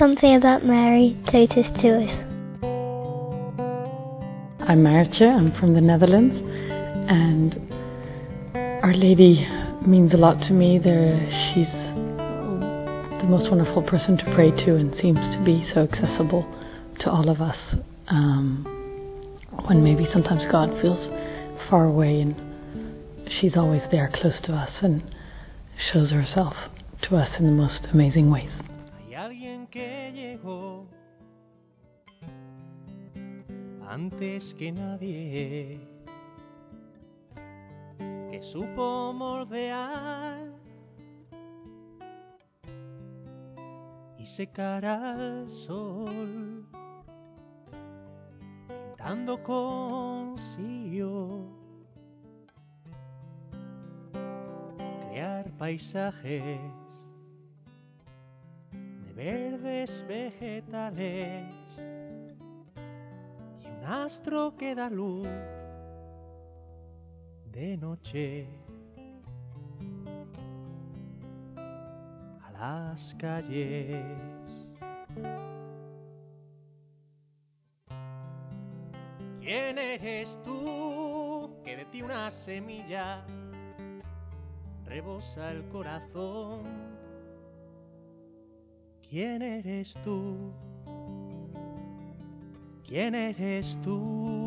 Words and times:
something 0.00 0.34
about 0.34 0.64
Mary 0.64 1.14
totus 1.26 1.66
tuus. 1.76 2.08
I'm 4.60 4.82
Maartje, 4.82 5.28
I'm 5.28 5.52
from 5.60 5.74
the 5.74 5.80
Netherlands, 5.82 6.34
and 7.10 7.54
Our 8.82 8.94
Lady 8.94 9.46
means 9.86 10.14
a 10.14 10.16
lot 10.16 10.40
to 10.48 10.54
me. 10.54 10.78
There, 10.78 11.20
she's 11.52 11.68
the 13.20 13.26
most 13.28 13.50
wonderful 13.50 13.82
person 13.82 14.16
to 14.16 14.24
pray 14.34 14.50
to 14.64 14.76
and 14.76 14.94
seems 15.02 15.18
to 15.18 15.42
be 15.44 15.70
so 15.74 15.82
accessible 15.82 16.48
to 17.00 17.10
all 17.10 17.28
of 17.28 17.42
us 17.42 17.58
um, 18.08 18.64
when 19.66 19.84
maybe 19.84 20.08
sometimes 20.14 20.40
God 20.50 20.70
feels 20.80 21.12
far 21.68 21.84
away 21.84 22.22
and 22.22 22.34
she's 23.38 23.54
always 23.54 23.82
there 23.90 24.10
close 24.14 24.40
to 24.44 24.54
us 24.54 24.70
and 24.80 25.02
shows 25.92 26.10
herself 26.10 26.54
to 27.02 27.16
us 27.16 27.28
in 27.38 27.44
the 27.44 27.52
most 27.52 27.86
amazing 27.92 28.30
ways. 28.30 28.50
Alguien 29.20 29.66
que 29.66 30.10
llegó 30.14 30.88
antes 33.86 34.54
que 34.54 34.72
nadie, 34.72 35.78
que 38.30 38.40
supo 38.40 39.12
moldear 39.12 40.40
y 44.16 44.24
secar 44.24 44.86
al 44.86 45.50
sol, 45.50 46.66
pintando 48.68 49.42
consiguió 49.42 51.18
crear 55.10 55.52
paisajes 55.58 56.58
vegetales 60.06 61.46
y 63.60 63.66
un 63.66 63.84
astro 63.86 64.54
que 64.58 64.74
da 64.74 64.90
luz 64.90 65.26
de 67.46 67.78
noche 67.78 68.46
a 71.56 72.50
las 72.52 73.14
calles. 73.14 74.04
¿Quién 79.40 79.78
eres 79.78 80.38
tú 80.44 81.50
que 81.64 81.78
de 81.78 81.84
ti 81.86 82.02
una 82.02 82.30
semilla 82.30 83.24
rebosa 84.84 85.52
el 85.52 85.66
corazón? 85.68 86.64
¿Quién 89.10 89.42
eres 89.42 89.94
tú? 90.04 90.52
¿Quién 92.86 93.16
eres 93.16 93.76
tú? 93.82 94.39